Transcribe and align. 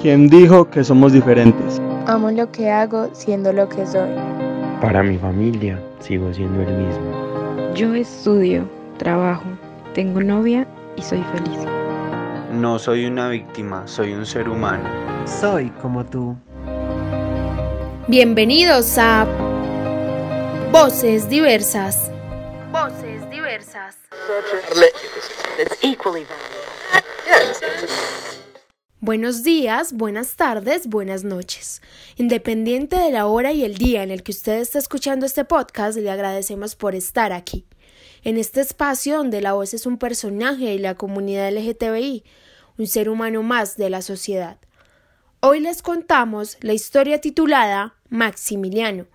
¿Quién 0.00 0.28
dijo 0.28 0.70
que 0.70 0.84
somos 0.84 1.12
diferentes? 1.12 1.80
Amo 2.06 2.30
lo 2.30 2.52
que 2.52 2.70
hago 2.70 3.10
siendo 3.12 3.52
lo 3.52 3.68
que 3.68 3.84
soy. 3.84 4.08
Para 4.80 5.02
mi 5.02 5.18
familia 5.18 5.82
sigo 5.98 6.32
siendo 6.32 6.62
el 6.62 6.72
mismo. 6.72 7.74
Yo 7.74 7.92
estudio, 7.94 8.68
trabajo, 8.98 9.42
tengo 9.94 10.20
novia 10.20 10.68
y 10.96 11.02
soy 11.02 11.20
feliz. 11.34 11.58
No 12.52 12.78
soy 12.78 13.06
una 13.06 13.28
víctima, 13.28 13.88
soy 13.88 14.12
un 14.12 14.24
ser 14.24 14.48
humano. 14.48 14.88
Soy 15.26 15.70
como 15.82 16.06
tú. 16.06 16.36
Bienvenidos 18.06 18.98
a 18.98 19.26
Voces 20.70 21.28
Diversas. 21.28 22.12
Voces 22.70 23.28
Diversas. 23.30 23.96
Buenos 29.00 29.44
días, 29.44 29.92
buenas 29.92 30.34
tardes, 30.34 30.88
buenas 30.88 31.22
noches. 31.22 31.82
Independiente 32.16 32.96
de 32.96 33.12
la 33.12 33.26
hora 33.26 33.52
y 33.52 33.62
el 33.62 33.78
día 33.78 34.02
en 34.02 34.10
el 34.10 34.24
que 34.24 34.32
usted 34.32 34.58
está 34.58 34.80
escuchando 34.80 35.24
este 35.24 35.44
podcast, 35.44 35.96
le 35.96 36.10
agradecemos 36.10 36.74
por 36.74 36.96
estar 36.96 37.32
aquí. 37.32 37.64
En 38.24 38.36
este 38.36 38.60
espacio 38.60 39.18
donde 39.18 39.40
la 39.40 39.52
voz 39.52 39.72
es 39.72 39.86
un 39.86 39.98
personaje 39.98 40.64
de 40.64 40.80
la 40.80 40.96
comunidad 40.96 41.52
LGTBI, 41.52 42.24
un 42.76 42.88
ser 42.88 43.08
humano 43.08 43.44
más 43.44 43.76
de 43.76 43.88
la 43.88 44.02
sociedad. 44.02 44.58
Hoy 45.38 45.60
les 45.60 45.80
contamos 45.80 46.56
la 46.60 46.72
historia 46.72 47.20
titulada 47.20 47.94
Maximiliano, 48.08 49.06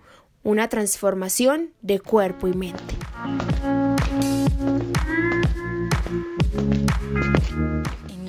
una 0.42 0.70
transformación 0.70 1.74
de 1.82 2.00
cuerpo 2.00 2.48
y 2.48 2.54
mente. 2.54 2.94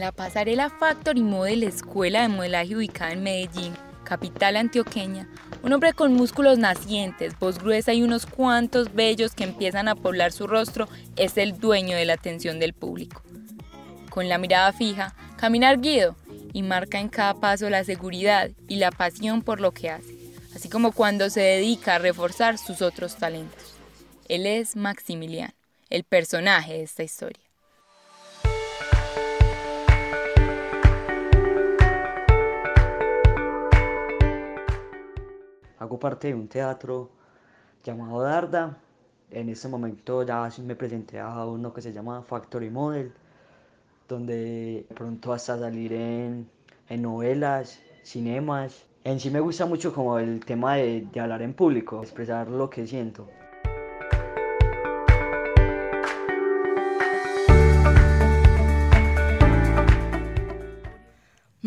La 0.05 0.11
pasarela 0.11 0.69
Factory 0.69 1.23
Model 1.23 1.63
Escuela 1.63 2.21
de 2.21 2.27
Modelaje 2.27 2.75
ubicada 2.75 3.13
en 3.13 3.23
Medellín, 3.23 3.73
capital 4.03 4.55
antioqueña, 4.55 5.27
un 5.63 5.73
hombre 5.73 5.93
con 5.93 6.13
músculos 6.13 6.59
nacientes, 6.59 7.39
voz 7.39 7.57
gruesa 7.57 7.91
y 7.91 8.03
unos 8.03 8.27
cuantos 8.27 8.93
bellos 8.93 9.33
que 9.33 9.45
empiezan 9.45 9.87
a 9.87 9.95
poblar 9.95 10.31
su 10.31 10.45
rostro 10.45 10.87
es 11.15 11.39
el 11.39 11.57
dueño 11.57 11.97
de 11.97 12.05
la 12.05 12.13
atención 12.13 12.59
del 12.59 12.73
público. 12.73 13.23
Con 14.11 14.29
la 14.29 14.37
mirada 14.37 14.71
fija, 14.73 15.15
camina 15.37 15.71
erguido 15.71 16.15
y 16.53 16.61
marca 16.61 16.99
en 16.99 17.09
cada 17.09 17.33
paso 17.33 17.67
la 17.71 17.83
seguridad 17.83 18.51
y 18.67 18.75
la 18.75 18.91
pasión 18.91 19.41
por 19.41 19.59
lo 19.59 19.71
que 19.71 19.89
hace, 19.89 20.13
así 20.55 20.69
como 20.69 20.91
cuando 20.91 21.31
se 21.31 21.41
dedica 21.41 21.95
a 21.95 21.99
reforzar 21.99 22.59
sus 22.59 22.83
otros 22.83 23.15
talentos. 23.15 23.73
Él 24.29 24.45
es 24.45 24.75
Maximiliano, 24.75 25.55
el 25.89 26.03
personaje 26.03 26.73
de 26.73 26.83
esta 26.83 27.01
historia. 27.01 27.44
Hago 35.85 35.99
parte 35.99 36.29
de 36.29 36.33
un 36.33 36.47
teatro 36.47 37.11
llamado 37.83 38.19
Darda. 38.19 38.75
En 39.29 39.49
este 39.49 39.67
momento 39.67 40.23
ya 40.23 40.49
me 40.63 40.75
presenté 40.75 41.19
a 41.19 41.45
uno 41.45 41.71
que 41.71 41.79
se 41.79 41.93
llama 41.93 42.23
Factory 42.23 42.71
Model, 42.71 43.13
donde 44.09 44.87
pronto 44.95 45.31
hasta 45.31 45.59
salir 45.59 45.93
en, 45.93 46.49
en 46.89 47.01
novelas, 47.03 47.79
cinemas. 48.01 48.83
En 49.03 49.19
sí 49.19 49.29
me 49.29 49.39
gusta 49.39 49.67
mucho 49.67 49.93
como 49.93 50.17
el 50.17 50.43
tema 50.43 50.77
de, 50.77 51.01
de 51.01 51.19
hablar 51.19 51.43
en 51.43 51.53
público, 51.53 52.01
expresar 52.01 52.49
lo 52.49 52.67
que 52.67 52.87
siento. 52.87 53.27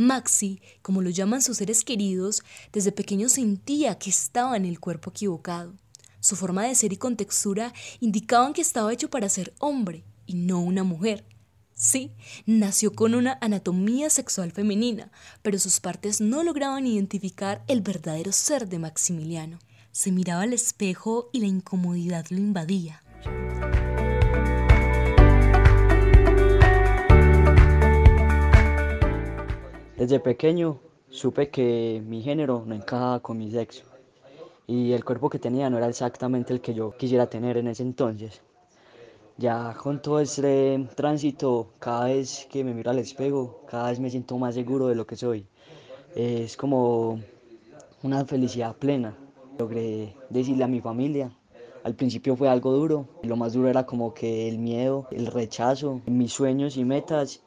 Maxi, 0.09 0.63
como 0.81 1.03
lo 1.03 1.11
llaman 1.11 1.43
sus 1.43 1.59
seres 1.59 1.85
queridos, 1.85 2.43
desde 2.73 2.93
pequeño 2.93 3.29
sentía 3.29 3.99
que 3.99 4.09
estaba 4.09 4.57
en 4.57 4.65
el 4.65 4.81
cuerpo 4.81 5.11
equivocado. 5.11 5.75
Su 6.19 6.35
forma 6.35 6.65
de 6.65 6.75
ser 6.75 6.95
y 6.95 6.97
contextura 6.97 7.75
indicaban 8.01 8.55
que 8.55 8.63
estaba 8.63 8.91
hecho 8.91 9.11
para 9.11 9.29
ser 9.29 9.53
hombre 9.59 10.05
y 10.25 10.33
no 10.33 10.61
una 10.61 10.83
mujer. 10.83 11.27
Sí, 11.75 12.13
nació 12.47 12.95
con 12.95 13.15
una 13.15 13.37
anatomía 13.43 14.09
sexual 14.09 14.51
femenina, 14.51 15.13
pero 15.43 15.59
sus 15.59 15.79
partes 15.79 16.23
no 16.23 16.43
lograban 16.43 16.87
identificar 16.87 17.63
el 17.69 17.83
verdadero 17.83 18.33
ser 18.33 18.67
de 18.67 18.79
Maximiliano. 18.79 19.59
Se 19.93 20.11
miraba 20.11 20.43
al 20.43 20.55
espejo 20.55 21.29
y 21.35 21.41
la 21.41 21.49
incomodidad 21.49 22.25
lo 22.31 22.39
invadía. 22.39 23.03
Desde 29.99 30.21
pequeño 30.21 30.79
supe 31.11 31.51
que 31.51 32.01
mi 32.07 32.23
género 32.23 32.63
no 32.65 32.77
encajaba 32.77 33.19
con 33.19 33.37
mi 33.37 33.51
sexo 33.51 33.83
y 34.65 34.93
el 34.93 35.05
cuerpo 35.05 35.29
que 35.29 35.41
tenía 35.41 35.69
no 35.71 35.77
era 35.77 35.89
exactamente 35.89 36.53
el 36.53 36.61
que 36.61 36.73
yo 36.73 36.97
quisiera 36.97 37.29
tener 37.29 37.57
en 37.57 37.67
ese 37.67 37.83
entonces. 37.83 38.41
Ya 39.39 39.75
con 39.77 40.01
todo 40.01 40.21
este 40.21 40.87
tránsito, 40.95 41.71
cada 41.81 42.05
vez 42.05 42.47
que 42.49 42.63
me 42.63 42.75
miro 42.75 42.93
al 42.93 43.01
espejo, 43.01 43.63
cada 43.69 43.91
vez 43.91 43.99
me 43.99 44.09
siento 44.09 44.39
más 44.39 44.55
seguro 44.55 44.87
de 44.87 44.95
lo 44.95 45.05
que 45.05 45.17
soy. 45.17 45.49
Es 46.15 46.57
como 46.57 47.19
una 48.05 48.25
felicidad 48.25 48.77
plena. 48.77 49.19
Logré 49.59 50.15
decirle 50.31 50.63
a 50.63 50.69
mi 50.69 50.81
familia. 50.81 51.33
Al 51.83 51.97
principio 51.97 52.37
fue 52.37 52.49
algo 52.49 52.71
duro, 52.73 53.09
lo 53.25 53.35
más 53.35 53.55
duro 53.55 53.69
era 53.69 53.85
como 53.85 54.15
que 54.15 54.49
el 54.49 54.59
miedo, 54.59 55.09
el 55.11 55.27
rechazo, 55.27 56.03
mis 56.07 56.33
sueños 56.33 56.77
y 56.77 56.85
metas 56.85 57.43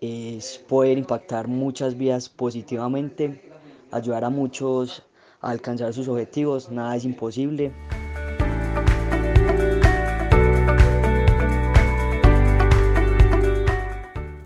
es 0.00 0.58
poder 0.58 0.98
impactar 0.98 1.48
muchas 1.48 1.96
vidas 1.96 2.28
positivamente, 2.28 3.50
ayudar 3.90 4.24
a 4.24 4.30
muchos 4.30 5.02
a 5.40 5.50
alcanzar 5.50 5.92
sus 5.92 6.08
objetivos, 6.08 6.70
nada 6.70 6.96
es 6.96 7.04
imposible. 7.04 7.72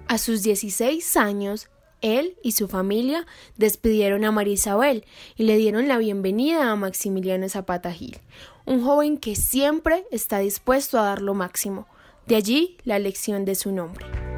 A 0.09 0.19
sus 0.19 0.43
16 0.43 1.17
años, 1.17 1.69
él 2.01 2.37
y 2.43 2.53
su 2.53 2.67
familia 2.67 3.27
despidieron 3.57 4.25
a 4.25 4.33
María 4.33 4.55
Isabel 4.55 5.05
y 5.37 5.45
le 5.45 5.57
dieron 5.57 5.87
la 5.87 5.99
bienvenida 5.99 6.71
a 6.71 6.77
Maximiliano 6.77 7.49
Zapata 7.49 7.93
Gil, 7.93 8.19
un 8.67 8.83
joven 8.83 9.19
que 9.19 9.37
siempre 9.37 10.05
está 10.11 10.39
dispuesto 10.39 10.99
a 10.99 11.05
dar 11.05 11.23
lo 11.23 11.35
máximo. 11.35 11.87
De 12.27 12.37
allí 12.37 12.77
la 12.85 12.97
elección 12.97 13.45
de 13.45 13.55
su 13.55 13.73
nombre. 13.73 14.30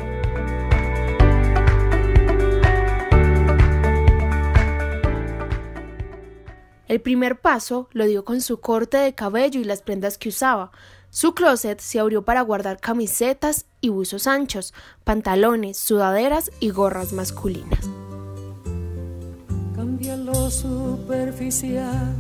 El 6.93 7.01
primer 7.01 7.41
paso 7.41 7.89
lo 7.93 8.05
dio 8.05 8.23
con 8.23 8.43
su 8.43 8.61
corte 8.61 8.99
de 8.99 9.15
cabello 9.15 9.59
y 9.59 9.65
las 9.65 9.81
prendas 9.81 10.19
que 10.19 10.29
usaba. 10.29 10.73
Su 11.09 11.33
closet 11.33 11.81
se 11.81 11.99
abrió 11.99 12.21
para 12.21 12.43
guardar 12.43 12.81
camisetas 12.81 13.65
y 13.81 13.89
buzos 13.89 14.27
anchos, 14.27 14.75
pantalones, 15.03 15.79
sudaderas 15.79 16.53
y 16.61 16.69
gorras 16.69 17.15
masculinas. 17.15 17.89
Cambia 19.75 20.19
lo 20.19 20.51
superficial, 20.51 22.15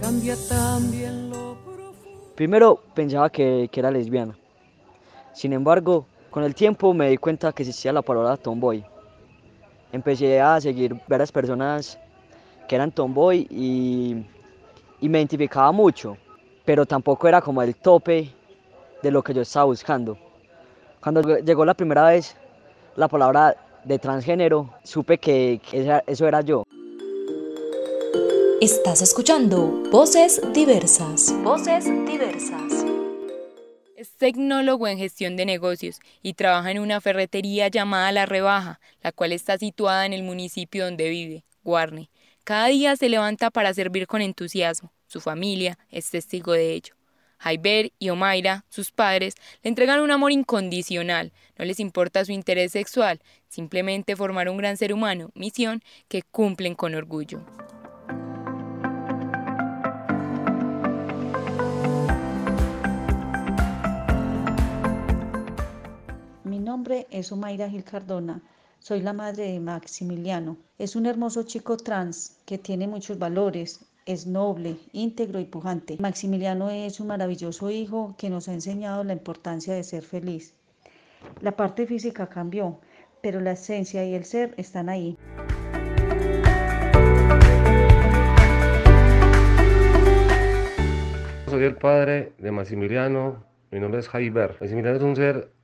cambia 0.00 0.36
también 0.48 1.28
lo 1.28 1.56
profundo. 1.64 2.32
Primero 2.36 2.80
pensaba 2.94 3.28
que, 3.28 3.68
que 3.72 3.80
era 3.80 3.90
lesbiana. 3.90 4.38
Sin 5.34 5.52
embargo, 5.52 6.06
con 6.30 6.44
el 6.44 6.54
tiempo 6.54 6.94
me 6.94 7.10
di 7.10 7.16
cuenta 7.16 7.52
que 7.52 7.64
existía 7.64 7.92
la 7.92 8.02
palabra 8.02 8.36
tomboy. 8.36 8.84
Empecé 9.90 10.40
a 10.40 10.60
seguir 10.60 10.94
varias 11.08 11.32
personas 11.32 11.98
que 12.70 12.76
eran 12.76 12.92
tomboy 12.92 13.48
y, 13.50 14.24
y 15.00 15.08
me 15.08 15.18
identificaba 15.18 15.72
mucho, 15.72 16.16
pero 16.64 16.86
tampoco 16.86 17.26
era 17.26 17.40
como 17.40 17.60
el 17.62 17.74
tope 17.74 18.32
de 19.02 19.10
lo 19.10 19.24
que 19.24 19.34
yo 19.34 19.42
estaba 19.42 19.64
buscando. 19.64 20.16
Cuando 21.02 21.40
llegó 21.40 21.64
la 21.64 21.74
primera 21.74 22.10
vez 22.10 22.36
la 22.94 23.08
palabra 23.08 23.56
de 23.82 23.98
transgénero, 23.98 24.72
supe 24.84 25.18
que, 25.18 25.60
que 25.68 26.00
eso 26.06 26.28
era 26.28 26.42
yo. 26.42 26.62
Estás 28.60 29.02
escuchando 29.02 29.82
Voces 29.90 30.40
Diversas. 30.54 31.34
Voces 31.42 31.86
Diversas. 32.06 32.86
Es 33.96 34.12
tecnólogo 34.16 34.86
en 34.86 34.98
gestión 34.98 35.36
de 35.36 35.44
negocios 35.44 35.98
y 36.22 36.34
trabaja 36.34 36.70
en 36.70 36.78
una 36.78 37.00
ferretería 37.00 37.66
llamada 37.66 38.12
La 38.12 38.26
Rebaja, 38.26 38.78
la 39.02 39.10
cual 39.10 39.32
está 39.32 39.58
situada 39.58 40.06
en 40.06 40.12
el 40.12 40.22
municipio 40.22 40.84
donde 40.84 41.08
vive, 41.08 41.42
Guarne. 41.64 42.10
Cada 42.50 42.66
día 42.66 42.96
se 42.96 43.08
levanta 43.08 43.52
para 43.52 43.72
servir 43.72 44.08
con 44.08 44.22
entusiasmo. 44.22 44.92
Su 45.06 45.20
familia 45.20 45.78
es 45.88 46.10
testigo 46.10 46.50
de 46.50 46.72
ello. 46.72 46.96
Jaiber 47.38 47.92
y 48.00 48.08
Omaira, 48.08 48.64
sus 48.68 48.90
padres, 48.90 49.36
le 49.62 49.68
entregan 49.68 50.00
un 50.00 50.10
amor 50.10 50.32
incondicional. 50.32 51.30
No 51.56 51.64
les 51.64 51.78
importa 51.78 52.24
su 52.24 52.32
interés 52.32 52.72
sexual, 52.72 53.20
simplemente 53.46 54.16
formar 54.16 54.48
un 54.48 54.56
gran 54.56 54.76
ser 54.76 54.92
humano, 54.92 55.30
misión 55.36 55.80
que 56.08 56.22
cumplen 56.22 56.74
con 56.74 56.96
orgullo. 56.96 57.40
Mi 66.42 66.58
nombre 66.58 67.06
es 67.12 67.30
Omaira 67.30 67.70
Gil 67.70 67.84
Cardona. 67.84 68.42
Soy 68.82 69.02
la 69.02 69.12
madre 69.12 69.52
de 69.52 69.60
Maximiliano. 69.60 70.56
Es 70.78 70.96
un 70.96 71.04
hermoso 71.04 71.42
chico 71.42 71.76
trans 71.76 72.38
que 72.46 72.56
tiene 72.56 72.88
muchos 72.88 73.18
valores, 73.18 73.84
es 74.06 74.26
noble, 74.26 74.78
íntegro 74.94 75.38
y 75.38 75.44
pujante. 75.44 75.98
Maximiliano 76.00 76.70
es 76.70 76.98
un 76.98 77.08
maravilloso 77.08 77.70
hijo 77.70 78.14
que 78.16 78.30
nos 78.30 78.48
ha 78.48 78.54
enseñado 78.54 79.04
la 79.04 79.12
importancia 79.12 79.74
de 79.74 79.84
ser 79.84 80.02
feliz. 80.02 80.54
La 81.42 81.52
parte 81.52 81.86
física 81.86 82.30
cambió, 82.30 82.80
pero 83.20 83.38
la 83.40 83.52
esencia 83.52 84.02
y 84.02 84.14
el 84.14 84.24
ser 84.24 84.54
están 84.56 84.88
ahí. 84.88 85.18
Soy 91.48 91.64
el 91.64 91.76
padre 91.76 92.32
de 92.38 92.50
Maximiliano, 92.50 93.44
mi 93.70 93.78
nombre 93.78 94.00
es 94.00 94.08
Jaiber. 94.08 94.56
Maximiliano 94.58 94.96
es 94.96 95.02
un 95.02 95.16
ser 95.16 95.59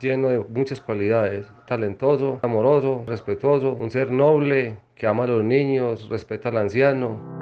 lleno 0.00 0.28
de 0.28 0.38
muchas 0.38 0.80
cualidades, 0.80 1.46
talentoso, 1.66 2.38
amoroso, 2.42 3.04
respetuoso, 3.06 3.72
un 3.74 3.90
ser 3.90 4.10
noble 4.10 4.78
que 4.94 5.06
ama 5.06 5.24
a 5.24 5.28
los 5.28 5.44
niños, 5.44 6.08
respeta 6.08 6.48
al 6.48 6.58
anciano. 6.58 7.38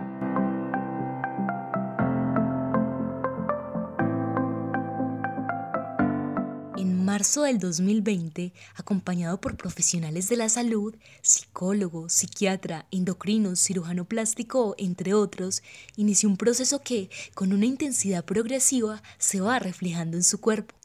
marzo 7.17 7.44
del 7.44 7.58
2020, 7.58 8.53
acompañado 8.75 9.41
por 9.41 9.56
profesionales 9.56 10.29
de 10.29 10.37
la 10.37 10.50
salud, 10.50 10.94
psicólogo, 11.23 12.11
psiquiatra, 12.11 12.85
endocrino, 12.91 13.56
cirujano 13.56 14.05
plástico, 14.05 14.75
entre 14.76 15.14
otros, 15.14 15.62
inició 15.97 16.29
un 16.29 16.37
proceso 16.37 16.82
que, 16.82 17.09
con 17.32 17.55
una 17.55 17.64
intensidad 17.64 18.23
progresiva, 18.26 19.02
se 19.17 19.41
va 19.41 19.59
reflejando 19.59 20.19
en 20.19 20.25
su 20.25 20.43
cuerpo. 20.43 20.75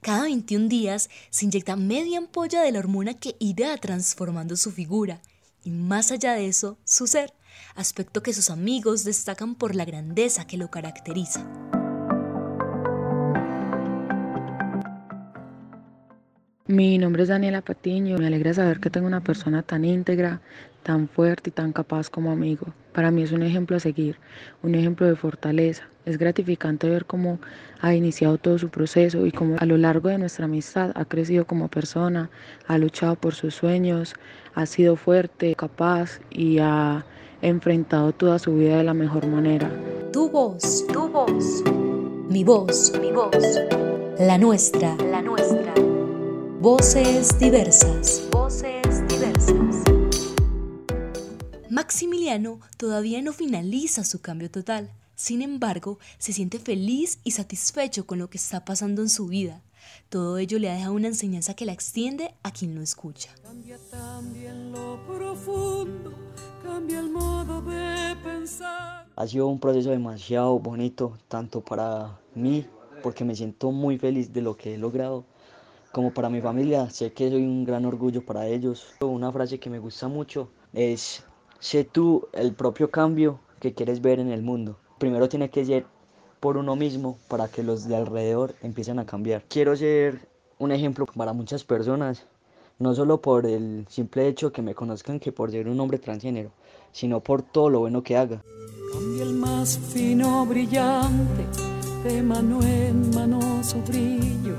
Cada 0.00 0.24
21 0.24 0.68
días 0.68 1.10
se 1.30 1.44
inyecta 1.44 1.76
media 1.76 2.18
ampolla 2.18 2.62
de 2.62 2.72
la 2.72 2.78
hormona 2.78 3.14
que 3.14 3.36
irá 3.38 3.76
transformando 3.76 4.56
su 4.56 4.70
figura 4.70 5.20
y 5.62 5.70
más 5.70 6.12
allá 6.12 6.34
de 6.34 6.46
eso, 6.46 6.78
su 6.84 7.06
ser, 7.06 7.32
aspecto 7.74 8.22
que 8.22 8.32
sus 8.32 8.50
amigos 8.50 9.04
destacan 9.04 9.54
por 9.54 9.74
la 9.74 9.84
grandeza 9.84 10.46
que 10.46 10.56
lo 10.56 10.70
caracteriza. 10.70 11.44
Mi 16.68 16.98
nombre 16.98 17.22
es 17.22 17.28
Daniela 17.28 17.62
Patiño. 17.62 18.18
Me 18.18 18.26
alegra 18.26 18.52
saber 18.52 18.80
que 18.80 18.90
tengo 18.90 19.06
una 19.06 19.22
persona 19.22 19.62
tan 19.62 19.84
íntegra, 19.84 20.40
tan 20.86 21.08
fuerte 21.08 21.50
y 21.50 21.52
tan 21.52 21.72
capaz 21.72 22.08
como 22.08 22.30
amigo. 22.30 22.68
Para 22.92 23.10
mí 23.10 23.24
es 23.24 23.32
un 23.32 23.42
ejemplo 23.42 23.76
a 23.76 23.80
seguir, 23.80 24.16
un 24.62 24.76
ejemplo 24.76 25.04
de 25.04 25.16
fortaleza. 25.16 25.82
Es 26.04 26.16
gratificante 26.16 26.88
ver 26.88 27.06
cómo 27.06 27.40
ha 27.80 27.92
iniciado 27.92 28.38
todo 28.38 28.56
su 28.56 28.68
proceso 28.68 29.26
y 29.26 29.32
cómo 29.32 29.56
a 29.58 29.66
lo 29.66 29.76
largo 29.76 30.10
de 30.10 30.18
nuestra 30.18 30.44
amistad 30.44 30.92
ha 30.94 31.04
crecido 31.04 31.44
como 31.44 31.66
persona, 31.66 32.30
ha 32.68 32.78
luchado 32.78 33.16
por 33.16 33.34
sus 33.34 33.56
sueños, 33.56 34.14
ha 34.54 34.64
sido 34.64 34.94
fuerte, 34.94 35.56
capaz 35.56 36.20
y 36.30 36.58
ha 36.60 37.04
enfrentado 37.42 38.12
toda 38.12 38.38
su 38.38 38.54
vida 38.54 38.76
de 38.76 38.84
la 38.84 38.94
mejor 38.94 39.26
manera. 39.26 39.68
Tu 40.12 40.30
voz, 40.30 40.86
tu 40.92 41.08
voz, 41.08 41.64
mi 42.28 42.44
voz, 42.44 42.92
mi 43.00 43.10
voz, 43.10 43.58
la 44.20 44.38
nuestra, 44.38 44.94
la 45.10 45.20
nuestra. 45.20 45.74
Voces 46.60 47.36
diversas. 47.40 48.28
Voces 48.30 49.06
diversas. 49.08 49.55
Maximiliano 51.76 52.60
todavía 52.78 53.20
no 53.20 53.34
finaliza 53.34 54.02
su 54.02 54.22
cambio 54.22 54.50
total. 54.50 54.90
Sin 55.14 55.42
embargo, 55.42 55.98
se 56.16 56.32
siente 56.32 56.58
feliz 56.58 57.18
y 57.22 57.32
satisfecho 57.32 58.06
con 58.06 58.18
lo 58.18 58.30
que 58.30 58.38
está 58.38 58.64
pasando 58.64 59.02
en 59.02 59.10
su 59.10 59.26
vida. 59.26 59.60
Todo 60.08 60.38
ello 60.38 60.58
le 60.58 60.70
ha 60.70 60.74
dejado 60.74 60.94
una 60.94 61.08
enseñanza 61.08 61.52
que 61.52 61.66
la 61.66 61.74
extiende 61.74 62.34
a 62.42 62.50
quien 62.50 62.74
lo 62.74 62.80
escucha. 62.80 63.28
Cambia 63.42 63.76
también 63.90 64.72
lo 64.72 65.06
profundo, 65.06 66.14
cambia 66.62 66.98
el 66.98 67.10
modo 67.10 67.60
de 67.60 68.16
pensar. 68.24 69.06
Ha 69.14 69.26
sido 69.26 69.46
un 69.46 69.60
proceso 69.60 69.90
demasiado 69.90 70.58
bonito, 70.58 71.18
tanto 71.28 71.60
para 71.62 72.18
mí, 72.34 72.66
porque 73.02 73.22
me 73.22 73.36
siento 73.36 73.70
muy 73.70 73.98
feliz 73.98 74.32
de 74.32 74.40
lo 74.40 74.56
que 74.56 74.76
he 74.76 74.78
logrado, 74.78 75.26
como 75.92 76.10
para 76.14 76.30
mi 76.30 76.40
familia, 76.40 76.88
sé 76.88 77.12
que 77.12 77.28
soy 77.28 77.42
un 77.42 77.66
gran 77.66 77.84
orgullo 77.84 78.24
para 78.24 78.46
ellos. 78.46 78.86
Una 79.00 79.30
frase 79.30 79.60
que 79.60 79.68
me 79.68 79.78
gusta 79.78 80.08
mucho 80.08 80.48
es, 80.72 81.22
sé 81.60 81.84
tú 81.84 82.28
el 82.32 82.52
propio 82.52 82.90
cambio 82.90 83.38
que 83.60 83.74
quieres 83.74 84.00
ver 84.00 84.20
en 84.20 84.30
el 84.30 84.42
mundo. 84.42 84.76
Primero 84.98 85.28
tiene 85.28 85.50
que 85.50 85.64
ser 85.64 85.86
por 86.40 86.56
uno 86.56 86.76
mismo 86.76 87.18
para 87.28 87.48
que 87.48 87.62
los 87.62 87.88
de 87.88 87.96
alrededor 87.96 88.54
empiecen 88.62 88.98
a 88.98 89.06
cambiar. 89.06 89.42
Quiero 89.48 89.76
ser 89.76 90.28
un 90.58 90.72
ejemplo 90.72 91.06
para 91.06 91.32
muchas 91.32 91.64
personas, 91.64 92.26
no 92.78 92.94
solo 92.94 93.20
por 93.20 93.46
el 93.46 93.86
simple 93.88 94.28
hecho 94.28 94.52
que 94.52 94.62
me 94.62 94.74
conozcan 94.74 95.20
que 95.20 95.32
por 95.32 95.50
ser 95.50 95.68
un 95.68 95.80
hombre 95.80 95.98
transgénero, 95.98 96.50
sino 96.92 97.20
por 97.20 97.42
todo 97.42 97.70
lo 97.70 97.80
bueno 97.80 98.02
que 98.02 98.16
haga. 98.16 98.42
Cambia 98.92 99.22
el 99.24 99.34
más 99.34 99.78
fino 99.78 100.46
brillante, 100.46 101.44
de 102.04 102.22
mano 102.22 102.62
en 102.62 103.10
mano 103.14 103.40
su 103.62 103.80
brillo 103.82 104.56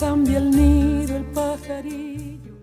cambia 0.00 0.38
el 0.38 0.50
nido 0.50 1.16
el 1.16 1.24
pajarillo. 1.26 2.54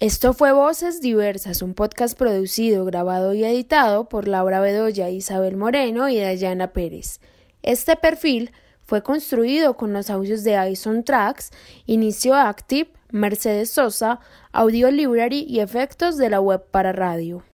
Esto 0.00 0.32
fue 0.32 0.52
Voces 0.52 1.02
Diversas, 1.02 1.60
un 1.60 1.74
podcast 1.74 2.16
producido, 2.16 2.86
grabado 2.86 3.34
y 3.34 3.44
editado 3.44 4.08
por 4.08 4.28
Laura 4.28 4.58
Bedoya, 4.58 5.10
Isabel 5.10 5.58
Moreno 5.58 6.08
y 6.08 6.18
Dayana 6.18 6.72
Pérez. 6.72 7.20
Este 7.62 7.96
perfil 7.96 8.50
fue 8.82 9.02
construido 9.02 9.76
con 9.76 9.92
los 9.92 10.08
audios 10.08 10.42
de 10.42 10.70
Ison 10.70 11.04
Tracks, 11.04 11.50
Inicio 11.84 12.34
Active, 12.34 12.90
Mercedes 13.10 13.68
Sosa, 13.68 14.20
Audio 14.52 14.90
Library 14.90 15.44
y 15.46 15.60
efectos 15.60 16.16
de 16.16 16.30
la 16.30 16.40
web 16.40 16.64
para 16.70 16.92
radio. 16.92 17.42